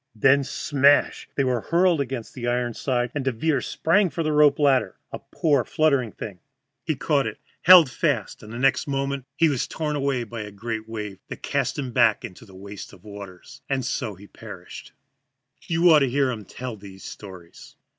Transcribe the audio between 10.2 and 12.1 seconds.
by a great wave that cast him